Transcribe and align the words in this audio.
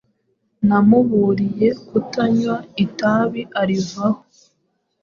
Namuburiye 0.67 1.67
kutanywa 1.87 2.55
itabi 2.83 3.41
arivaho 3.61 4.21